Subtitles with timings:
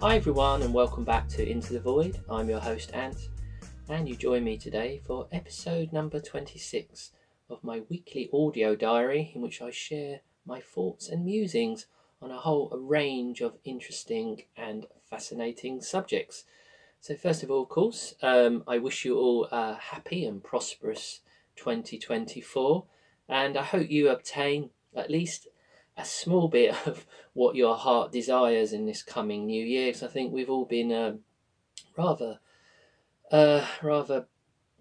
[0.00, 2.20] Hi everyone, and welcome back to Into the Void.
[2.30, 3.30] I'm your host Ant,
[3.88, 7.10] and you join me today for episode number 26
[7.50, 11.86] of my weekly audio diary, in which I share my thoughts and musings
[12.22, 16.44] on a whole range of interesting and fascinating subjects.
[17.00, 21.22] So, first of all, of course, um, I wish you all a happy and prosperous
[21.56, 22.84] 2024,
[23.28, 25.48] and I hope you obtain at least
[25.98, 29.88] a small bit of what your heart desires in this coming new year.
[29.88, 31.20] Because I think we've all been um,
[31.96, 32.38] rather,
[33.30, 34.26] uh, rather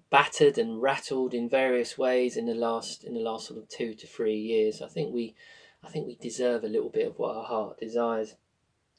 [0.09, 3.93] battered and rattled in various ways in the last in the last sort of two
[3.95, 4.81] to three years.
[4.81, 5.35] I think we,
[5.83, 8.35] I think we deserve a little bit of what our heart desires.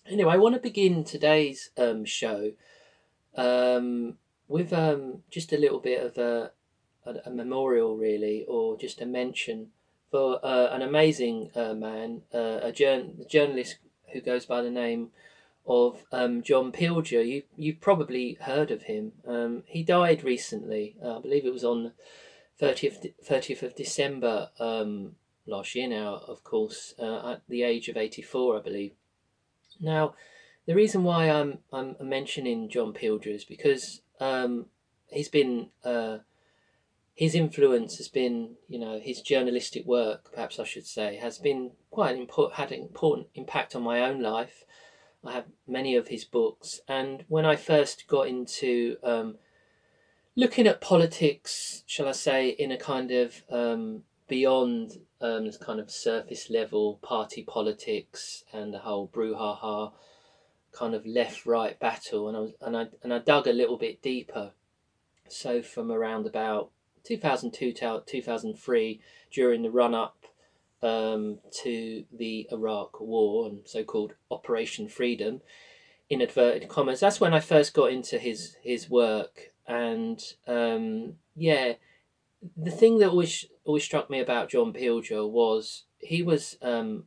[0.07, 2.53] Anyway, I want to begin today's um, show
[3.37, 4.17] um,
[4.49, 6.51] with um, just a little bit of a,
[7.05, 9.69] a, a memorial, really, or just a mention
[10.11, 13.79] for uh, an amazing uh, man, uh, a journalist
[14.13, 15.11] who goes by the name
[15.67, 17.27] of um, John Pilger.
[17.27, 19.13] You you've probably heard of him.
[19.27, 20.97] Um, he died recently.
[21.05, 21.93] Uh, I believe it was on
[22.59, 25.89] thirtieth thirtieth of December um, last year.
[25.89, 28.93] Now, of course, uh, at the age of eighty four, I believe.
[29.81, 30.15] Now,
[30.67, 34.67] the reason why I'm I'm mentioning John Pilger is because um,
[35.09, 36.19] he's been uh,
[37.19, 41.73] his influence has been, you know, his journalistic work, perhaps I should say, has been
[41.91, 44.65] quite an important, had an important impact on my own life.
[45.25, 49.35] I have many of his books, and when I first got into um,
[50.37, 55.81] looking at politics, shall I say, in a kind of um, beyond um, this kind
[55.81, 59.91] of surface level party politics and the whole brouhaha
[60.71, 63.77] kind of left right battle, and I was, and I and I dug a little
[63.77, 64.53] bit deeper.
[65.27, 66.71] So from around about
[67.09, 69.01] 2002 to 2003
[69.31, 70.27] during the run up
[70.83, 75.41] um, to the Iraq War and so called Operation Freedom,
[76.11, 77.01] in inverted commas.
[77.01, 81.75] That's when I first got into his his work, and um, yeah,
[82.57, 87.05] the thing that always always struck me about John Pilger was he was um,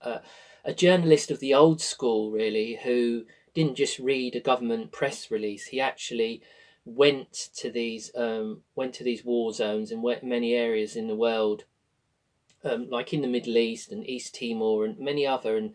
[0.00, 0.20] a,
[0.64, 5.66] a journalist of the old school, really, who didn't just read a government press release.
[5.66, 6.42] He actually
[6.84, 11.64] went to these um, went to these war zones in many areas in the world,
[12.62, 15.74] um, like in the Middle East and East Timor and many other and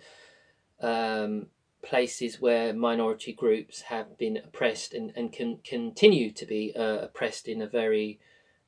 [0.81, 1.47] um,
[1.81, 7.47] places where minority groups have been oppressed and, and can continue to be uh, oppressed
[7.47, 8.19] in a very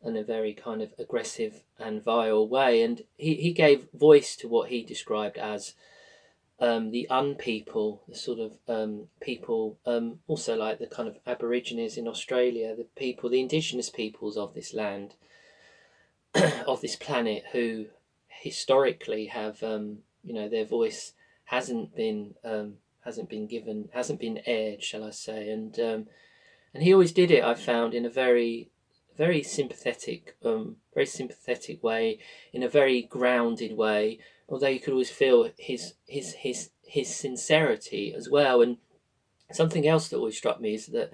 [0.03, 2.81] in a very kind of aggressive and vile way.
[2.81, 5.73] And he, he gave voice to what he described as
[6.61, 11.97] um, the unpeople, the sort of um, people, um, also like the kind of Aborigines
[11.97, 15.15] in Australia, the people, the indigenous peoples of this land,
[16.67, 17.87] of this planet, who
[18.27, 21.13] historically have, um, you know, their voice
[21.45, 26.07] hasn't been um, hasn't been given, hasn't been aired, shall I say, and um,
[26.75, 27.43] and he always did it.
[27.43, 28.69] I found in a very
[29.17, 32.19] very sympathetic, very sympathetic way,
[32.53, 34.19] in a very grounded way,
[34.51, 38.61] although you could always feel his his his his sincerity as well.
[38.61, 38.77] And
[39.51, 41.11] something else that always struck me is that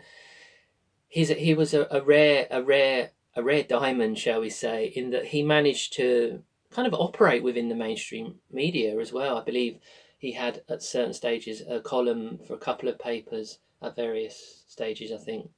[1.08, 5.12] he's he was a, a rare a rare a rare diamond, shall we say, in
[5.12, 9.38] that he managed to kind of operate within the mainstream media as well.
[9.38, 9.80] I believe
[10.18, 15.12] he had at certain stages a column for a couple of papers at various stages.
[15.12, 15.52] I think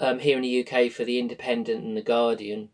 [0.00, 2.70] um, here in the UK for the Independent and the Guardian.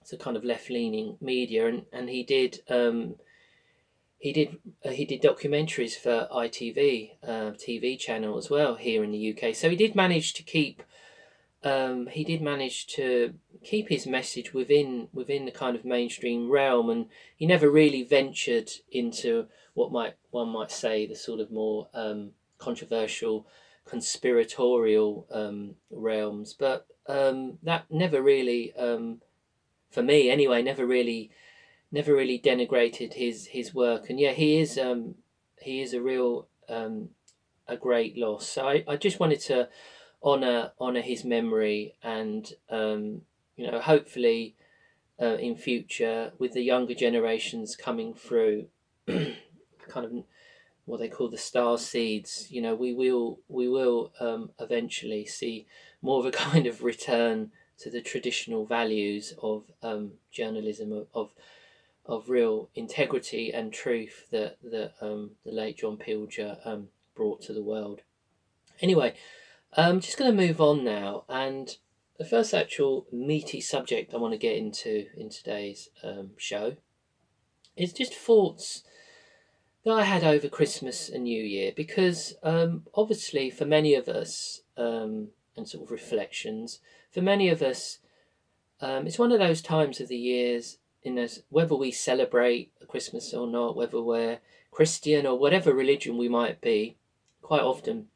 [0.00, 2.60] It's a kind of left leaning media, and and he did.
[2.68, 3.16] Um,
[4.22, 9.10] he did uh, he did documentaries for ITV uh, TV channel as well here in
[9.10, 9.52] the UK.
[9.52, 10.84] So he did manage to keep
[11.64, 13.34] um, he did manage to
[13.64, 18.70] keep his message within within the kind of mainstream realm, and he never really ventured
[18.92, 23.48] into what might one might say the sort of more um, controversial
[23.86, 26.54] conspiratorial um, realms.
[26.56, 29.20] But um, that never really, um,
[29.90, 31.32] for me anyway, never really
[31.92, 35.14] never really denigrated his his work, and yeah, he is um,
[35.60, 37.10] he is a real um,
[37.68, 38.48] a great loss.
[38.48, 39.68] So I, I just wanted to
[40.22, 43.22] honor honor his memory, and um,
[43.56, 44.56] you know, hopefully,
[45.20, 48.66] uh, in future with the younger generations coming through,
[49.06, 49.36] kind
[49.96, 50.12] of
[50.84, 52.48] what they call the star seeds.
[52.50, 55.66] You know, we will we will um, eventually see
[56.00, 61.30] more of a kind of return to the traditional values of um, journalism of, of
[62.06, 67.52] of real integrity and truth that that um, the late John Pilger um, brought to
[67.52, 68.00] the world.
[68.80, 69.14] Anyway,
[69.76, 71.76] I'm just going to move on now, and
[72.18, 76.76] the first actual meaty subject I want to get into in today's um, show
[77.76, 78.84] is just thoughts
[79.84, 84.60] that I had over Christmas and New Year because um, obviously for many of us
[84.76, 87.98] um, and sort of reflections for many of us
[88.80, 93.34] um, it's one of those times of the years in as whether we celebrate Christmas
[93.34, 94.38] or not whether we're
[94.70, 96.96] Christian or whatever religion we might be
[97.40, 98.06] quite often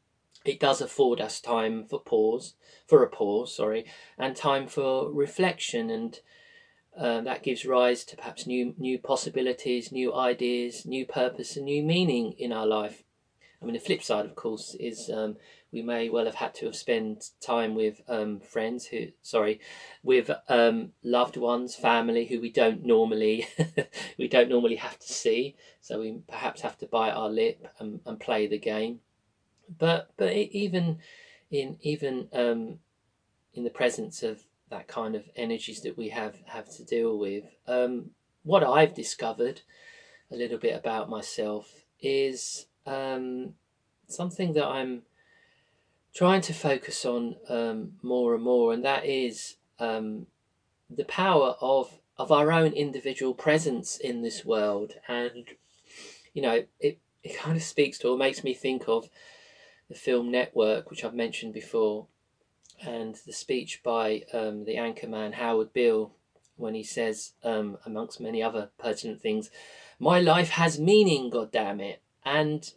[0.45, 2.55] it does afford us time for pause
[2.87, 3.85] for a pause sorry
[4.17, 6.21] and time for reflection and
[6.97, 11.83] um, that gives rise to perhaps new new possibilities, new ideas, new purpose, and new
[11.83, 13.03] meaning in our life.
[13.61, 15.37] I mean, the flip side, of course, is um,
[15.77, 19.59] we may well have had to have spent time with um, friends who, sorry,
[20.01, 23.47] with um, loved ones, family who we don't normally
[24.17, 25.55] we don't normally have to see.
[25.81, 29.01] So we perhaps have to bite our lip and, and play the game.
[29.77, 30.97] But but even
[31.51, 32.79] in even um,
[33.53, 34.41] in the presence of
[34.71, 37.43] that kind of energies that we have have to deal with.
[37.67, 39.61] Um, what I've discovered
[40.31, 41.69] a little bit about myself
[42.01, 43.53] is um,
[44.07, 45.03] something that I'm
[46.13, 50.27] trying to focus on um, more and more, and that is um,
[50.89, 54.95] the power of of our own individual presence in this world.
[55.07, 55.49] And
[56.33, 59.09] you know, it it kind of speaks to or makes me think of
[59.89, 62.07] the film Network, which I've mentioned before
[62.81, 66.13] and the speech by um, the anchorman Howard Beale
[66.57, 69.49] when he says, um, amongst many other pertinent things,
[69.99, 72.71] "My life has meaning, God damn it!" And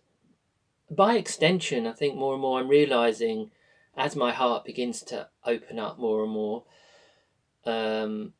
[0.91, 3.51] by extension, I think more and more I'm realizing,
[3.97, 6.65] as my heart begins to open up more and more,
[7.65, 8.33] um,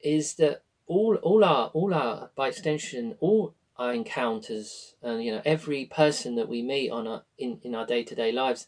[0.00, 5.42] is that all all our all our by extension all our encounters and you know
[5.44, 8.66] every person that we meet on our in, in our day to day lives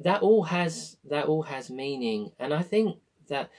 [0.00, 2.98] that all has that all has meaning, and I think
[3.28, 3.50] that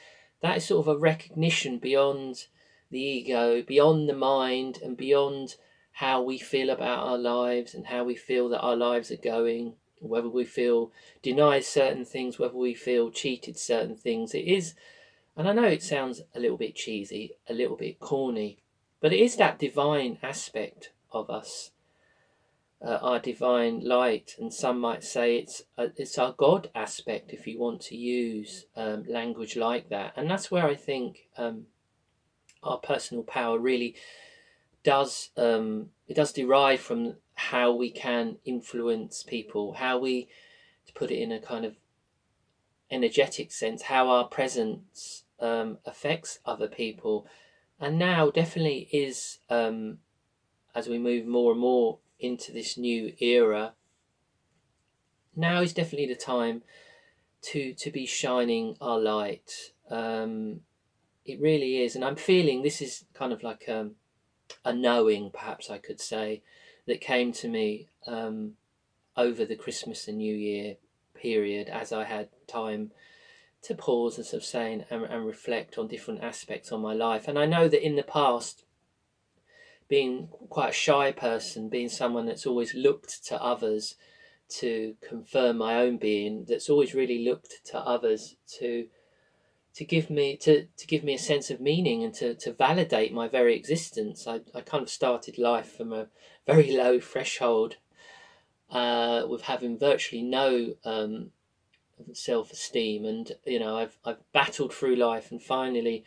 [0.42, 2.46] that is sort of a recognition beyond
[2.92, 5.56] the ego, beyond the mind, and beyond
[6.00, 9.74] how we feel about our lives and how we feel that our lives are going,
[10.00, 10.92] whether we feel
[11.22, 14.34] denied certain things, whether we feel cheated certain things.
[14.34, 14.76] It is,
[15.36, 18.60] and I know it sounds a little bit cheesy, a little bit corny,
[19.02, 21.72] but it is that divine aspect of us
[22.82, 27.60] uh, our divine light, and some might say it's it's our God aspect if you
[27.60, 31.66] want to use um, language like that, and that's where I think um,
[32.64, 33.96] our personal power really
[34.84, 40.28] does um, it does derive from how we can influence people, how we
[40.88, 41.76] to put it in a kind of
[42.92, 47.28] energetic sense, how our presence um, affects other people,
[47.80, 50.00] and now definitely is um,
[50.76, 53.74] as we move more and more into this new era,
[55.36, 56.64] now is definitely the time
[57.42, 59.72] to to be shining our light.
[59.90, 60.62] Um,
[61.26, 63.96] it really is, and I'm feeling this is kind of like um,
[64.66, 66.42] a knowing, perhaps I could say,
[66.88, 68.54] that came to me um,
[69.16, 70.78] over the Christmas and New Year
[71.14, 72.92] period as I had time
[73.64, 77.28] to pause, as I've saying, and, and reflect on different aspects of my life.
[77.28, 78.64] And I know that in the past,
[79.90, 83.96] being quite a shy person, being someone that's always looked to others
[84.50, 88.88] to confirm my own being, that's always really looked to others to
[89.76, 93.14] to give me to, to give me a sense of meaning and to, to validate
[93.14, 94.28] my very existence.
[94.28, 96.08] I, I kind of started life from a
[96.46, 97.78] very low threshold
[98.72, 101.32] uh, with having virtually no um,
[102.14, 106.06] self esteem and you know I've I've battled through life and finally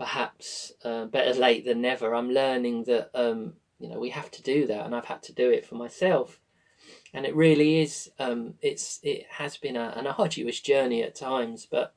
[0.00, 2.14] perhaps uh, better late than never.
[2.14, 5.32] I'm learning that um, you know we have to do that, and I've had to
[5.32, 6.40] do it for myself.
[7.12, 8.10] And it really is.
[8.18, 11.94] Um, it's it has been a, an arduous journey at times, but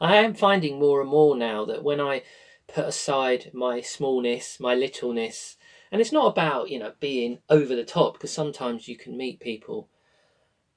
[0.00, 2.22] I am finding more and more now that when I
[2.66, 5.56] put aside my smallness, my littleness,
[5.90, 9.40] and it's not about you know being over the top because sometimes you can meet
[9.40, 9.88] people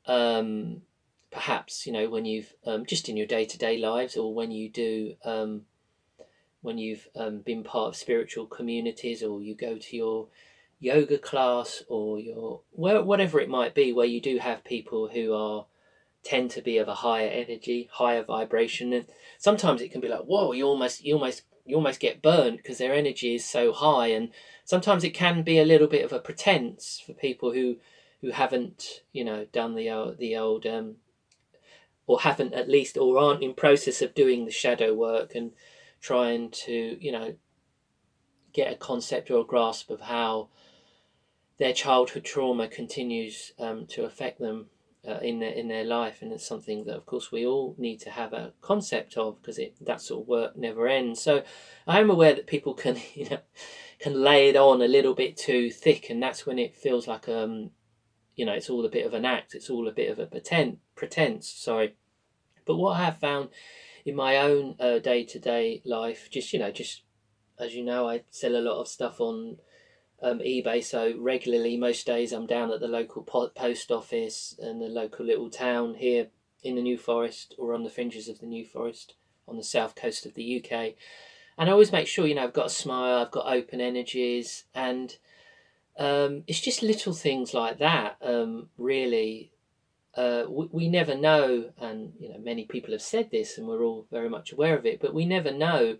[0.08, 0.82] um,
[1.32, 5.14] perhaps you know when you've um, just in your day-to-day lives or when you do
[5.24, 5.62] um,
[6.62, 10.28] when you've um, been part of spiritual communities or you go to your
[10.80, 15.66] yoga class or your whatever it might be where you do have people who are
[16.24, 19.06] tend to be of a higher energy higher vibration and
[19.38, 22.78] sometimes it can be like whoa you almost you almost you almost get burnt because
[22.78, 24.30] their energy is so high and
[24.66, 27.78] sometimes it can be a little bit of a pretense for people who
[28.22, 30.96] who haven't you know done the old the old um
[32.12, 35.52] or haven't at least or aren't in process of doing the shadow work and
[36.02, 37.36] trying to, you know,
[38.52, 40.50] get a concept or a grasp of how
[41.58, 44.68] their childhood trauma continues um, to affect them.
[45.08, 48.00] Uh, in their in their life, and it's something that, of course, we all need
[48.02, 51.22] to have a concept of because it that sort of work never ends.
[51.22, 51.44] So,
[51.88, 53.40] I am aware that people can you know
[54.00, 57.28] can lay it on a little bit too thick, and that's when it feels like
[57.28, 57.72] um
[58.36, 60.26] you know it's all a bit of an act, it's all a bit of a
[60.26, 61.50] pretend pretense.
[61.50, 61.96] Sorry,
[62.66, 63.50] but what I have found
[64.06, 67.04] in my own day to day life, just you know, just
[67.60, 69.58] as you know, I sell a lot of stuff on
[70.22, 70.84] um, eBay.
[70.84, 75.50] So regularly, most days, I'm down at the local post office and the local little
[75.50, 76.28] town here
[76.64, 79.16] in the New Forest or on the fringes of the New Forest
[79.48, 80.94] on the south coast of the UK.
[81.58, 84.64] And I always make sure, you know, I've got a smile, I've got open energies,
[84.74, 85.16] and
[85.98, 89.52] um, it's just little things like that, um, really.
[90.16, 93.84] Uh, we, we never know, and you know, many people have said this, and we're
[93.84, 95.98] all very much aware of it, but we never know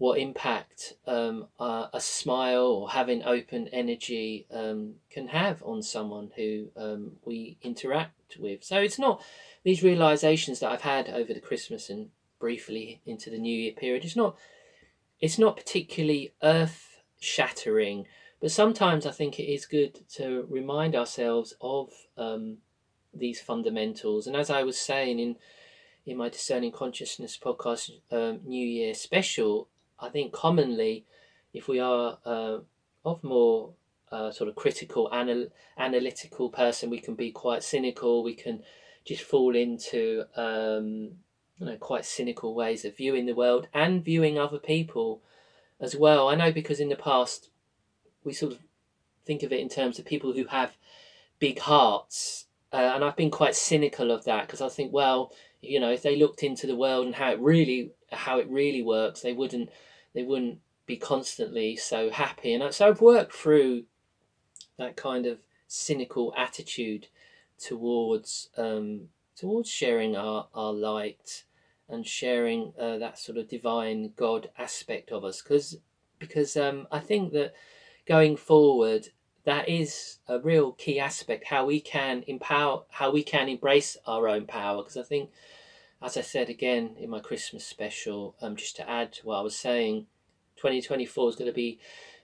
[0.00, 6.30] what impact um, uh, a smile or having open energy um, can have on someone
[6.36, 8.64] who um, we interact with.
[8.64, 9.22] So it's not
[9.62, 14.06] these realizations that I've had over the Christmas and briefly into the New Year period.
[14.06, 14.38] It's not
[15.20, 18.06] it's not particularly earth shattering,
[18.40, 22.56] but sometimes I think it is good to remind ourselves of um,
[23.12, 24.26] these fundamentals.
[24.26, 25.36] And as I was saying in
[26.06, 29.68] in my discerning consciousness podcast um, New Year special,
[30.00, 31.04] I think commonly,
[31.52, 32.58] if we are uh,
[33.04, 33.74] of more
[34.10, 38.22] uh, sort of critical, anal- analytical person, we can be quite cynical.
[38.22, 38.62] We can
[39.04, 41.12] just fall into um,
[41.58, 45.22] you know, quite cynical ways of viewing the world and viewing other people
[45.80, 46.28] as well.
[46.28, 47.50] I know because in the past
[48.24, 48.58] we sort of
[49.24, 50.76] think of it in terms of people who have
[51.38, 55.80] big hearts, uh, and I've been quite cynical of that because I think, well, you
[55.80, 59.20] know, if they looked into the world and how it really how it really works,
[59.20, 59.70] they wouldn't
[60.14, 62.52] they wouldn't be constantly so happy.
[62.52, 63.84] And so I've worked through
[64.76, 65.38] that kind of
[65.68, 67.06] cynical attitude
[67.58, 71.44] towards um, towards sharing our, our light
[71.88, 75.78] and sharing uh, that sort of divine God aspect of us because
[76.18, 77.54] because um, I think that
[78.06, 79.08] going forward
[79.44, 84.28] that is a real key aspect how we can empower how we can embrace our
[84.28, 85.30] own power because I think
[86.02, 89.42] as I said again in my Christmas special, um, just to add to what I
[89.42, 90.06] was saying,
[90.56, 91.78] 2024 is going to be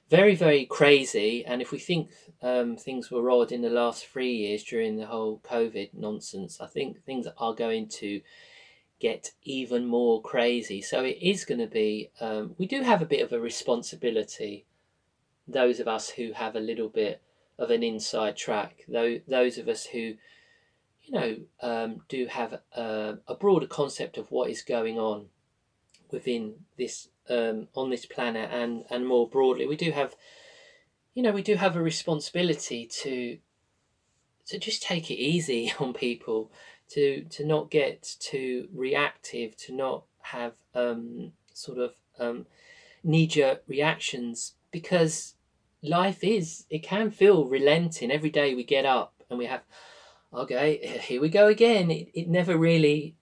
[0.09, 1.45] very, very crazy.
[1.45, 2.11] And if we think
[2.43, 6.67] um, things were odd in the last three years during the whole COVID nonsense, I
[6.67, 8.21] think things are going to
[8.99, 10.81] get even more crazy.
[10.81, 14.65] So it is going to be, um, we do have a bit of a responsibility,
[15.47, 17.21] those of us who have a little bit
[17.59, 20.15] of an inside track, though those of us who
[21.07, 25.27] you know, um, do have a, a, broader concept of what is going on
[26.11, 30.17] within this um, on this planet and and more broadly, we do have,
[31.15, 33.39] you know, we do have a responsibility to
[34.47, 36.51] to just take it easy on people,
[36.91, 42.47] to to not get too reactive, to not have um, sort of um,
[43.05, 45.35] knee jerk reactions because
[45.83, 48.11] life is it can feel relenting.
[48.11, 49.63] Every day we get up and we have
[50.33, 51.91] okay, here we go again.
[51.91, 53.17] It, it never really,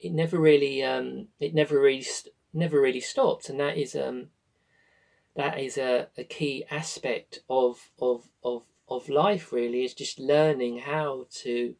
[0.00, 2.06] it never really, um, it never really,
[2.52, 4.28] never really stopped, and that is um,
[5.36, 9.52] that is a, a key aspect of of of of life.
[9.52, 11.74] Really, is just learning how to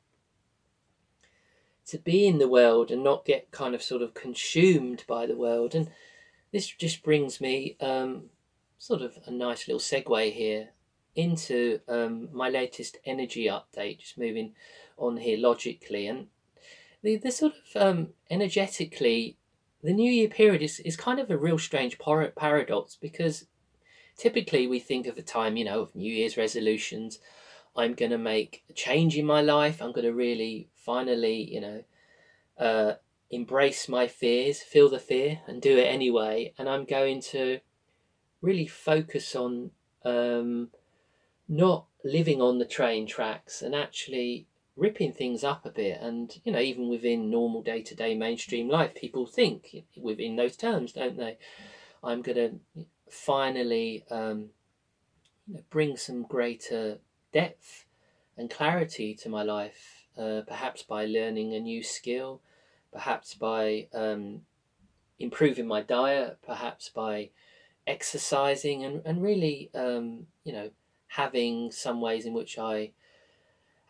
[1.87, 5.37] to be in the world and not get kind of sort of consumed by the
[5.37, 5.75] world.
[5.75, 5.91] And
[6.51, 8.31] this just brings me um,
[8.79, 10.71] sort of a nice little segue here
[11.15, 14.55] into um, my latest energy update, just moving
[14.97, 16.07] on here logically.
[16.07, 16.29] And
[17.03, 19.37] the, the sort of um, energetically,
[19.83, 23.47] the New Year period is, is kind of a real strange par- paradox because
[24.17, 27.19] typically we think of the time, you know, of New Year's resolutions.
[27.77, 29.83] I'm going to make a change in my life.
[29.83, 31.85] I'm going to really finally, you know,
[32.59, 32.95] uh,
[33.31, 36.55] embrace my fears, feel the fear, and do it anyway.
[36.57, 37.61] And I'm going to
[38.41, 39.71] really focus on
[40.05, 40.69] um,
[41.49, 44.47] not living on the train tracks and actually
[44.77, 46.01] ripping things up a bit.
[46.01, 51.17] And you know even within normal day-to-day mainstream life people think within those terms don't
[51.17, 51.39] they?
[52.03, 54.51] I'm going to finally um,
[55.47, 56.99] you know, bring some greater
[57.33, 57.87] depth
[58.37, 62.41] and clarity to my life uh, perhaps by learning a new skill
[62.93, 64.41] perhaps by um,
[65.19, 67.31] improving my diet perhaps by
[67.87, 70.71] exercising and, and really um, you know
[71.17, 72.91] having some ways in which I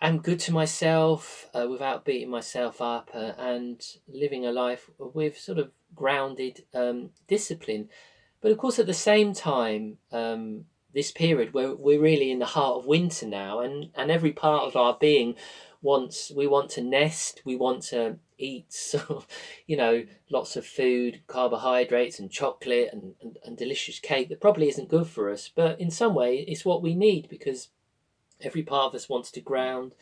[0.01, 5.39] am good to myself uh, without beating myself up uh, and living a life with
[5.39, 7.89] sort of grounded um, discipline.
[8.43, 12.45] But of course, at the same time, um, this period where we're really in the
[12.45, 15.35] heart of winter now, and, and every part of our being
[15.81, 19.25] wants we want to nest, we want to eat, so,
[19.67, 24.69] you know, lots of food, carbohydrates, and chocolate, and, and, and delicious cake that probably
[24.69, 25.51] isn't good for us.
[25.55, 27.69] But in some way, it's what we need because
[28.41, 29.95] every part of us wants to ground.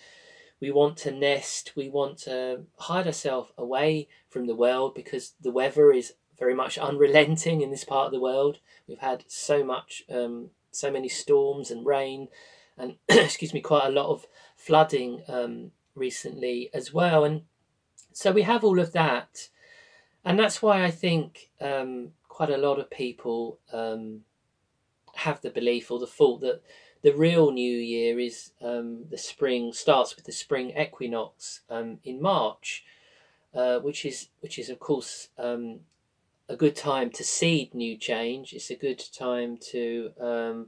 [0.61, 1.73] We want to nest.
[1.75, 6.79] We want to hide ourselves away from the world because the weather is very much
[6.79, 8.59] unrelenting in this part of the world.
[8.87, 12.29] We've had so much, um, so many storms and rain,
[12.77, 17.25] and excuse me, quite a lot of flooding um, recently as well.
[17.25, 17.43] And
[18.13, 19.49] so we have all of that,
[20.25, 24.21] and that's why I think um, quite a lot of people um,
[25.15, 26.63] have the belief or the thought that
[27.03, 32.23] the real new year is um, the spring starts with the spring equinox um, in
[32.23, 32.85] March,
[33.55, 35.81] uh, which is which is of course um,
[36.49, 38.53] a good time to seed new change.
[38.53, 40.67] It's a good time to um,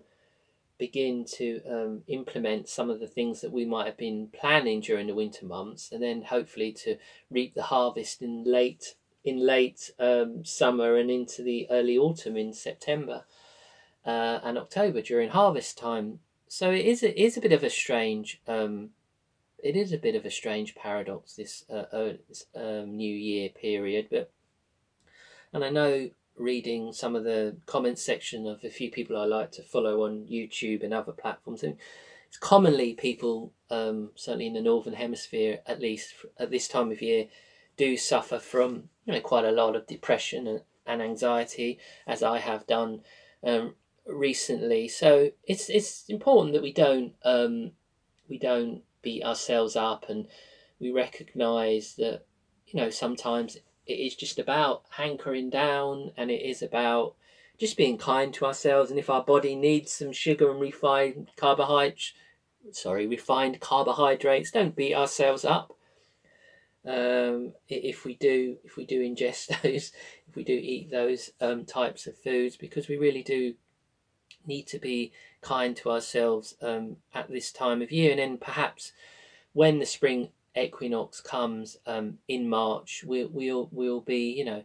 [0.79, 5.07] begin to um, implement some of the things that we might have been planning during
[5.07, 6.97] the winter months, and then hopefully to
[7.31, 12.53] reap the harvest in late in late um, summer and into the early autumn in
[12.53, 13.25] September
[14.05, 16.21] uh, and October during harvest time.
[16.47, 18.91] So it is a, is a bit of a strange um,
[19.65, 23.49] it is a bit of a strange paradox this, uh, uh, this um, New Year
[23.49, 24.31] period, but
[25.55, 29.53] and I know reading some of the comments section of a few people I like
[29.53, 31.77] to follow on YouTube and other platforms, and
[32.29, 37.01] it's commonly people, um, certainly in the northern hemisphere, at least at this time of
[37.01, 37.27] year,
[37.77, 42.39] do suffer from you know quite a lot of depression and, and anxiety, as I
[42.39, 43.03] have done
[43.45, 43.75] um,
[44.07, 44.89] recently.
[44.89, 47.73] So it's it's important that we don't um,
[48.29, 50.27] we don't beat ourselves up and
[50.81, 52.25] we recognise that
[52.67, 57.15] you know sometimes it is just about hankering down and it is about
[57.59, 62.15] just being kind to ourselves and if our body needs some sugar and refined carbohydrates
[62.73, 65.77] sorry refined carbohydrates don't beat ourselves up.
[66.87, 69.93] Um, if we do if we do ingest those
[70.29, 73.55] if we do eat those um, types of foods because we really do
[74.47, 78.93] need to be kind to ourselves um, at this time of year and then perhaps
[79.55, 84.65] when the spring equinox comes um, in March, we'll we'll we'll be you know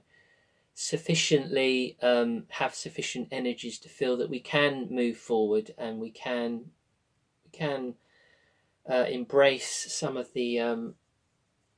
[0.73, 6.71] sufficiently um, have sufficient energies to feel that we can move forward and we can
[7.43, 7.95] we can
[8.89, 10.95] uh, embrace some of the um,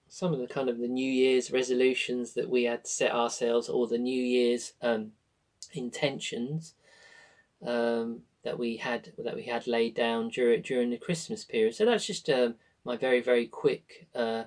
[0.07, 3.87] some of the kind of the New Year's resolutions that we had set ourselves or
[3.87, 5.13] the New Year's um,
[5.73, 6.73] intentions
[7.65, 11.75] um, that we had that we had laid down during during the Christmas period.
[11.75, 14.43] So that's just um, my very very quick uh,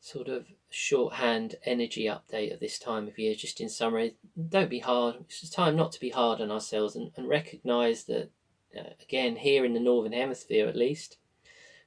[0.00, 3.34] sort of shorthand energy update of this time of year.
[3.34, 4.14] Just in summary,
[4.48, 5.16] don't be hard.
[5.28, 8.30] It's time not to be hard on ourselves and, and recognise that
[8.78, 11.18] uh, again here in the northern hemisphere at least,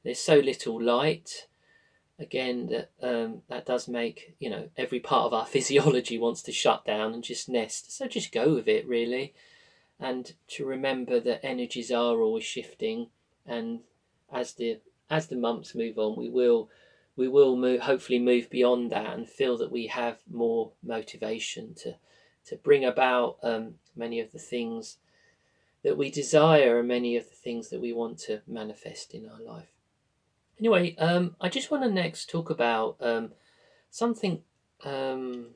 [0.03, 1.47] there's so little light.
[2.17, 6.51] Again, that um, that does make you know every part of our physiology wants to
[6.51, 7.95] shut down and just nest.
[7.95, 9.33] So just go with it, really,
[9.97, 13.07] and to remember that energies are always shifting,
[13.45, 13.79] and
[14.29, 16.69] as the as the months move on, we will
[17.15, 21.95] we will move, hopefully move beyond that and feel that we have more motivation to
[22.45, 24.97] to bring about um, many of the things
[25.83, 29.41] that we desire and many of the things that we want to manifest in our
[29.41, 29.69] life.
[30.57, 33.31] Anyway, um, I just want to next talk about um,
[33.89, 34.41] something
[34.83, 35.47] um,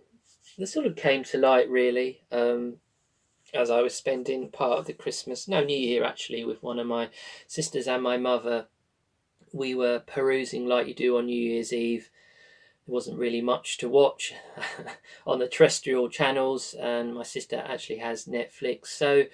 [0.57, 2.75] that sort of came to light really um,
[3.53, 6.87] as I was spending part of the Christmas, no, New Year actually, with one of
[6.87, 7.09] my
[7.47, 8.67] sisters and my mother
[9.53, 12.09] we were perusing like you do on New Year's Eve.
[12.85, 14.33] There wasn't really much to watch
[15.27, 18.87] on the terrestrial channels, and my sister actually has Netflix.
[18.87, 19.25] So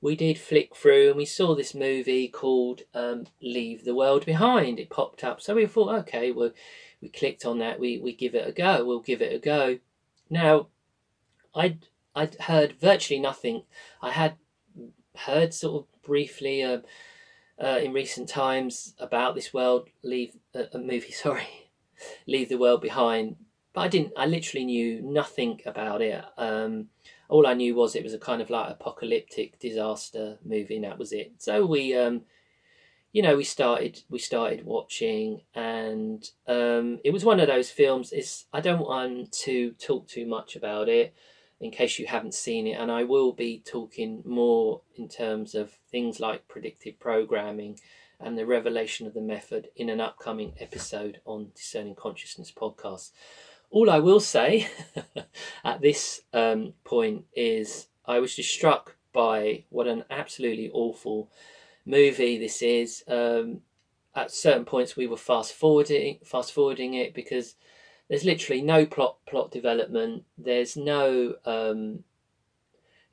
[0.00, 4.80] we did flick through and we saw this movie called um, Leave the World Behind.
[4.80, 5.42] It popped up.
[5.42, 6.52] So we thought, okay, well,
[7.02, 7.78] we clicked on that.
[7.78, 8.84] We, we give it a go.
[8.84, 9.78] We'll give it a go.
[10.30, 10.68] Now,
[11.54, 13.64] I'd, I'd heard virtually nothing.
[14.00, 14.36] I had
[15.14, 16.62] heard sort of briefly.
[16.62, 16.78] Uh,
[17.62, 21.70] uh, in recent times about this world, leave uh, a movie, sorry,
[22.26, 23.36] leave the world behind.
[23.72, 24.12] But I didn't.
[24.16, 26.24] I literally knew nothing about it.
[26.36, 26.88] Um,
[27.28, 30.98] all I knew was it was a kind of like apocalyptic disaster movie, and that
[30.98, 31.34] was it.
[31.38, 32.22] So we, um,
[33.12, 38.10] you know, we started we started watching, and um, it was one of those films.
[38.10, 41.14] It's I don't want to talk too much about it
[41.60, 42.72] in case you haven't seen it.
[42.72, 47.78] And I will be talking more in terms of things like predictive programming
[48.18, 53.10] and the revelation of the method in an upcoming episode on Discerning Consciousness podcast.
[53.70, 54.68] All I will say
[55.64, 61.30] at this um, point is I was just struck by what an absolutely awful
[61.86, 63.04] movie this is.
[63.06, 63.60] Um,
[64.14, 67.54] at certain points we were fast forwarding fast forwarding it because
[68.10, 70.24] there's literally no plot plot development.
[70.36, 72.02] There's no um,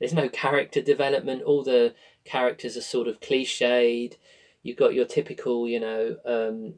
[0.00, 1.42] there's no character development.
[1.44, 4.16] All the characters are sort of cliched.
[4.62, 6.74] You've got your typical, you know, um,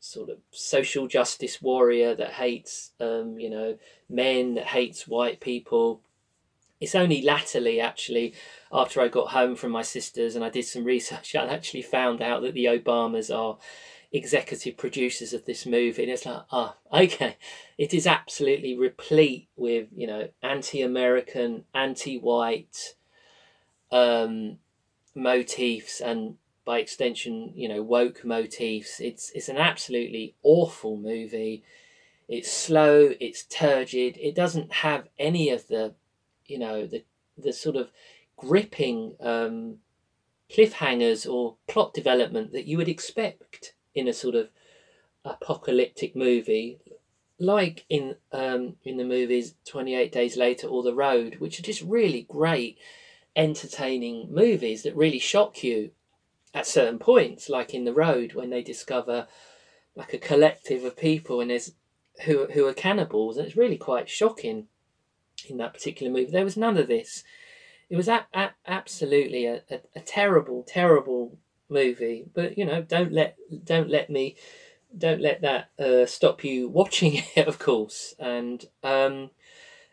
[0.00, 3.78] sort of social justice warrior that hates, um, you know,
[4.10, 6.00] men, that hates white people.
[6.80, 8.34] It's only latterly, actually,
[8.72, 12.20] after I got home from my sisters and I did some research, I actually found
[12.20, 13.58] out that the Obamas are
[14.12, 16.02] executive producers of this movie.
[16.02, 17.36] And it's like, ah, oh, okay.
[17.76, 22.94] It is absolutely replete with, you know, anti American, anti white
[23.90, 24.58] um,
[25.14, 29.00] motifs and by extension, you know, woke motifs.
[29.00, 31.64] It's it's an absolutely awful movie.
[32.28, 35.94] It's slow, it's turgid, it doesn't have any of the
[36.46, 37.04] you know, the
[37.36, 37.90] the sort of
[38.36, 39.76] gripping um,
[40.50, 44.48] cliffhangers or plot development that you would expect in a sort of
[45.24, 46.78] apocalyptic movie,
[47.38, 51.62] like in um, in the movies Twenty Eight Days Later or The Road, which are
[51.62, 52.78] just really great,
[53.36, 55.90] entertaining movies that really shock you
[56.54, 59.26] at certain points, like in The Road when they discover
[59.94, 61.72] like a collective of people and there's
[62.24, 64.66] who who are cannibals, and it's really quite shocking
[65.48, 66.30] in that particular movie.
[66.30, 67.22] There was none of this.
[67.90, 72.26] It was a, a, absolutely a, a, a terrible, terrible movie.
[72.34, 74.36] But you know, don't let don't let me
[74.96, 78.14] don't let that uh, stop you watching it, of course.
[78.18, 79.30] And um,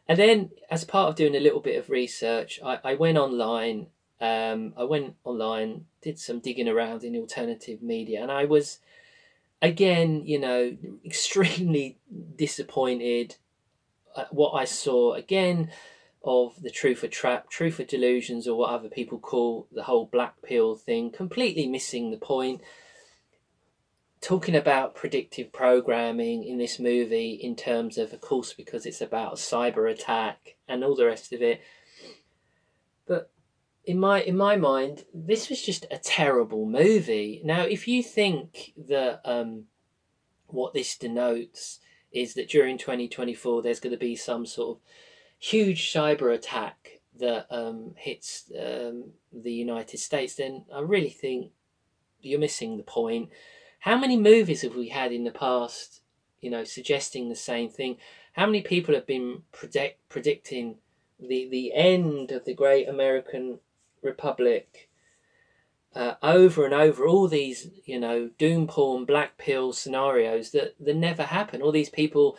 [0.08, 3.88] and then, as part of doing a little bit of research, I, I went online.
[4.22, 8.80] Um, I went online, did some digging around in alternative media, and I was
[9.62, 11.98] again, you know, extremely
[12.36, 13.36] disappointed
[14.16, 15.14] at what I saw.
[15.14, 15.72] Again,
[16.26, 20.42] of the truther trap, truth or delusions, or what other people call the whole black
[20.42, 22.62] pill thing, completely missing the point.
[24.22, 29.34] Talking about predictive programming in this movie, in terms of, of course, because it's about
[29.34, 31.62] a cyber attack and all the rest of it.
[33.06, 33.30] But
[33.86, 37.40] in my in my mind, this was just a terrible movie.
[37.46, 39.66] Now, if you think that um,
[40.48, 41.80] what this denotes
[42.12, 44.84] is that during 2024 there's going to be some sort of
[45.46, 51.52] huge cyber attack that um, hits um, the United States, then I really think
[52.20, 53.30] you're missing the point.
[53.80, 56.02] How many movies have we had in the past,
[56.42, 57.98] you know, suggesting the same thing?
[58.34, 60.78] How many people have been predict, predicting
[61.20, 63.60] the, the end of the great American
[64.02, 64.90] Republic
[65.94, 67.06] uh, over and over?
[67.06, 71.62] All these, you know, doom porn, black pill scenarios that, that never happen.
[71.62, 72.36] All these people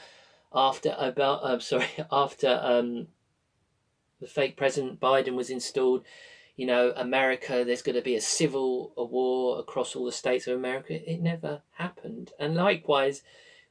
[0.55, 3.09] after about I'm sorry after um,
[4.21, 6.05] the fake President Biden was installed,
[6.57, 10.47] you know, America there's going to be a civil a war across all the states
[10.47, 10.95] of America.
[11.11, 13.23] It never happened, and likewise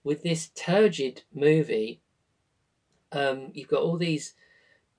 [0.04, 2.02] with this turgid movie,
[3.12, 4.34] um, you've got all these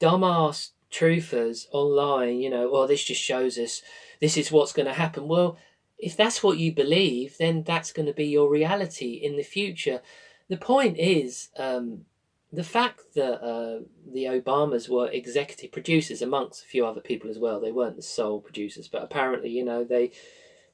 [0.01, 2.41] dumbass truthers online.
[2.41, 3.83] You know, well this just shows us
[4.21, 5.29] this is what's going to happen.
[5.29, 5.59] Well.
[5.99, 10.03] If that's what you believe, then that's going to be your reality in the future
[10.49, 12.05] the point is um,
[12.53, 13.81] the fact that uh,
[14.13, 17.61] the Obamas were executive producers amongst a few other people as well.
[17.61, 20.13] They weren't the sole producers, but apparently, you know, they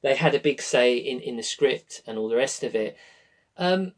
[0.01, 2.97] they had a big say in, in the script and all the rest of it.
[3.57, 3.93] Um,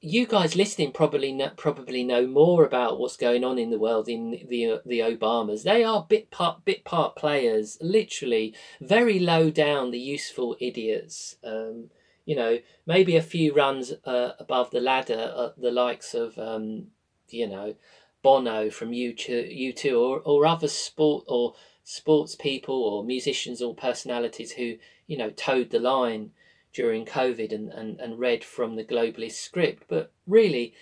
[0.00, 4.08] you guys listening probably know, probably know more about what's going on in the world
[4.08, 5.62] in the the Obamas.
[5.62, 11.36] They are bit part bit part players, literally very low down the useful idiots.
[11.44, 11.90] Um,
[12.24, 16.86] you know, maybe a few runs uh, above the ladder, uh, the likes of, um,
[17.28, 17.74] you know,
[18.22, 24.52] Bono from U2, U2 or, or other sport or sports people or musicians or personalities
[24.52, 26.30] who, you know, towed the line
[26.72, 29.84] during COVID and, and, and read from the globalist script.
[29.88, 30.74] But really,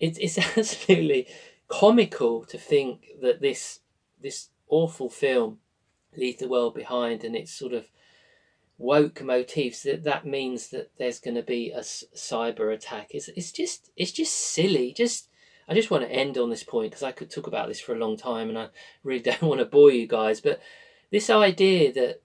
[0.00, 1.28] it's, it's absolutely
[1.68, 3.80] comical to think that this
[4.20, 5.58] this awful film
[6.14, 7.88] leaves the world behind and it's sort of
[8.82, 13.08] woke motifs that that means that there's going to be a cyber attack.
[13.12, 14.92] It's, it's just it's just silly.
[14.92, 15.28] Just
[15.68, 17.94] i just want to end on this point because i could talk about this for
[17.94, 18.68] a long time and i
[19.04, 20.60] really don't want to bore you guys but
[21.10, 22.20] this idea that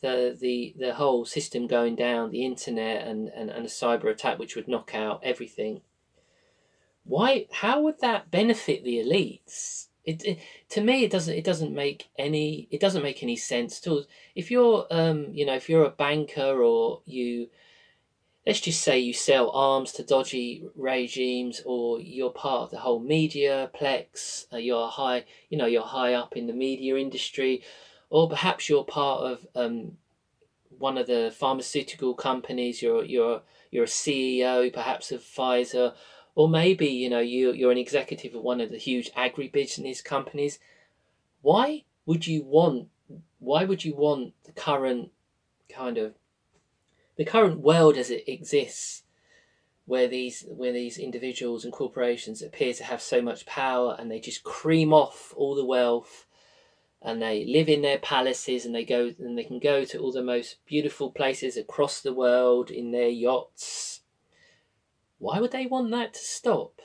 [0.00, 4.38] the the the whole system going down the internet and and, and a cyber attack
[4.38, 5.80] which would knock out everything
[7.04, 10.38] why how would that benefit the elites it, it,
[10.68, 14.50] to me it doesn't it doesn't make any it doesn't make any sense to if
[14.50, 17.48] you're um you know if you're a banker or you
[18.46, 23.00] let's just say you sell arms to dodgy regimes or you're part of the whole
[23.00, 27.62] media plex uh, you're high you know you're high up in the media industry
[28.10, 29.96] or perhaps you're part of um
[30.78, 35.94] one of the pharmaceutical companies, you're you're you're a CEO perhaps of Pfizer,
[36.34, 40.58] or maybe you know you you're an executive of one of the huge agribusiness companies.
[41.42, 42.88] Why would you want?
[43.38, 45.10] Why would you want the current
[45.68, 46.14] kind of
[47.16, 49.02] the current world as it exists,
[49.86, 54.20] where these where these individuals and corporations appear to have so much power and they
[54.20, 56.26] just cream off all the wealth
[57.02, 60.10] and they live in their palaces and they go and they can go to all
[60.10, 64.00] the most beautiful places across the world in their yachts.
[65.24, 66.82] Why would they want that to stop?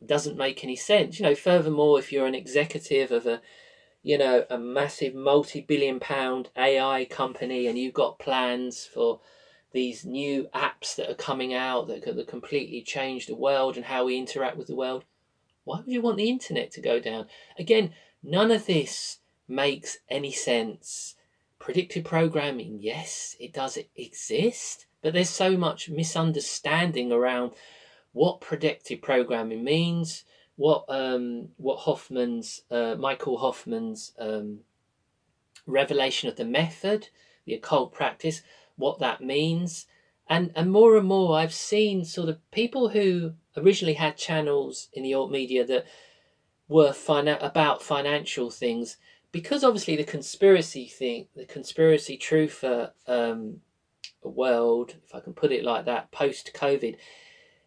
[0.00, 1.18] It doesn't make any sense.
[1.18, 3.42] You know, furthermore, if you're an executive of a
[4.02, 9.20] you know, a massive multi-billion pound AI company and you've got plans for
[9.72, 14.04] these new apps that are coming out that could completely change the world and how
[14.04, 15.04] we interact with the world,
[15.64, 17.26] why would you want the internet to go down?
[17.58, 17.94] Again,
[18.26, 21.14] None of this makes any sense.
[21.58, 27.52] Predictive programming, yes, it does exist, but there's so much misunderstanding around
[28.12, 30.24] what predictive programming means,
[30.56, 34.60] what um, what Hoffman's uh, Michael Hoffman's um,
[35.66, 37.10] revelation of the method,
[37.44, 38.40] the occult practice,
[38.76, 39.86] what that means,
[40.26, 45.02] and and more and more I've seen sort of people who originally had channels in
[45.02, 45.84] the alt media that
[46.66, 48.96] were fina- about financial things.
[49.32, 53.60] Because obviously the conspiracy thing, the conspiracy truther um,
[54.28, 56.96] world, if I can put it like that, post COVID,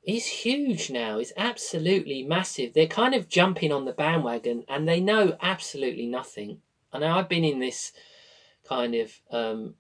[0.06, 1.20] is huge now.
[1.20, 2.74] It's absolutely massive.
[2.74, 6.62] They're kind of jumping on the bandwagon and they know absolutely nothing.
[6.94, 7.92] And I've been in this
[8.68, 9.76] kind of um,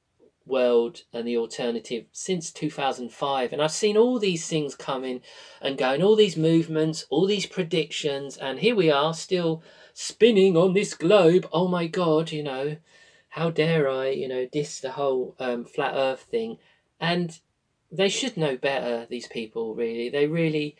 [0.47, 5.21] world and the alternative since 2005 and i've seen all these things coming
[5.61, 9.61] and going all these movements all these predictions and here we are still
[9.93, 12.77] spinning on this globe oh my god you know
[13.37, 16.57] how dare i you know diss the whole um, flat earth thing?
[16.99, 17.39] And
[17.91, 20.09] they should know better these people really.
[20.09, 20.75] They really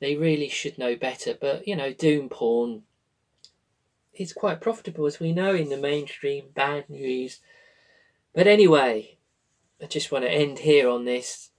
[0.00, 1.34] they really should know better.
[1.40, 2.82] But you know doom porn
[4.12, 7.38] is quite profitable as we know in the mainstream bad news.
[8.34, 9.18] But anyway,
[9.80, 11.50] I just want to end here on this.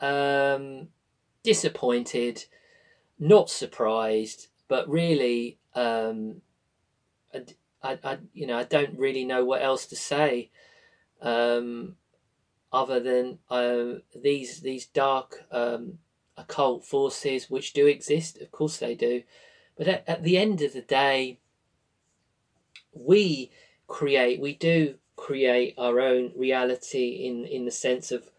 [0.00, 0.88] Um,
[1.42, 2.44] disappointed,
[3.18, 6.40] not surprised, but really, um,
[7.84, 10.50] I, I, you know, I don't really know what else to say,
[11.20, 11.96] um,
[12.72, 15.98] other than uh, these these dark um,
[16.36, 18.40] occult forces, which do exist.
[18.40, 19.22] Of course, they do.
[19.76, 21.38] But at, at the end of the day,
[22.92, 23.52] we
[23.86, 24.40] create.
[24.40, 28.30] We do create our own reality in in the sense of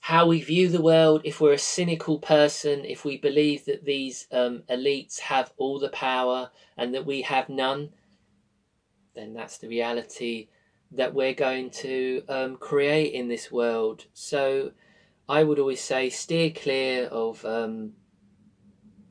[0.00, 4.26] how we view the world if we're a cynical person if we believe that these
[4.32, 7.90] um, elites have all the power and that we have none
[9.18, 10.48] then that's the reality
[10.92, 14.06] that we're going to um, create in this world.
[14.12, 14.72] So
[15.30, 17.92] i would always say steer clear of um,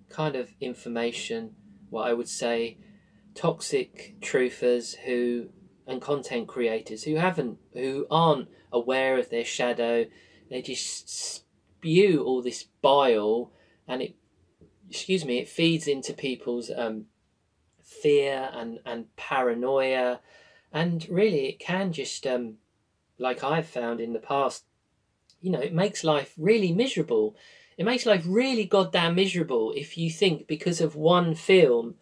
[0.10, 1.52] kind of information
[1.92, 2.76] what i would say
[3.36, 5.48] toxic truthers who
[5.88, 10.06] and content creators who haven't who aren't aware of their shadow.
[10.50, 13.52] They just spew all this bile
[13.88, 14.16] and it
[14.90, 17.06] excuse me it feeds into people's um,
[18.02, 20.20] fear and and paranoia
[20.72, 22.56] and really it can just um,
[23.18, 24.64] like i've found in the past
[25.42, 27.36] you know it makes life really miserable
[27.78, 31.96] it makes life really goddamn miserable if you think because of one film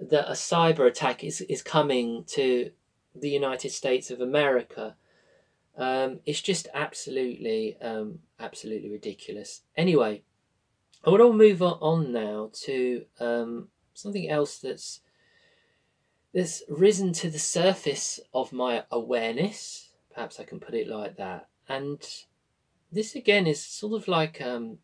[0.00, 2.70] that a cyber attack is, is coming to
[3.14, 4.96] the United States of America.
[5.76, 9.62] Um, it's just absolutely, um, absolutely ridiculous.
[9.76, 10.22] Anyway,
[11.04, 15.00] I want to move on now to um, something else that's
[16.32, 19.90] that's risen to the surface of my awareness.
[20.14, 21.48] Perhaps I can put it like that.
[21.68, 21.98] And
[22.92, 24.78] this again is sort of like um,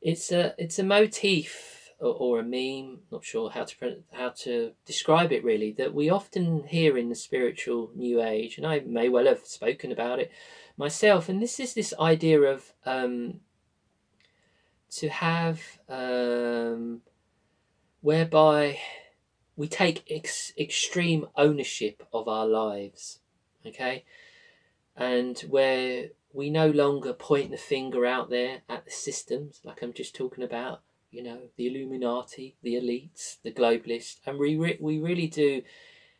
[0.00, 4.72] it's a it's a motif or, or a meme, not sure how to how to
[4.84, 9.08] describe it really, that we often hear in the spiritual new age, and I may
[9.08, 10.30] well have spoken about it
[10.76, 11.28] myself.
[11.28, 13.40] And this is this idea of um,
[14.90, 17.02] to have um,
[18.02, 18.78] whereby
[19.56, 23.20] we take ex- extreme ownership of our lives,
[23.66, 24.04] okay,
[24.96, 29.92] and where we no longer point the finger out there at the systems, like I'm
[29.92, 34.98] just talking about, you know, the Illuminati, the elites, the globalists, and we re- we
[34.98, 35.62] really do